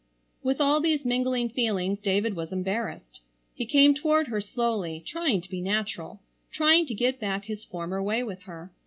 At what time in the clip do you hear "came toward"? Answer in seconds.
3.67-4.29